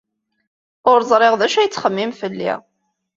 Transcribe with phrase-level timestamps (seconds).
[0.91, 2.53] Ur ẓriɣ d acu ay tettxemmim fell-i.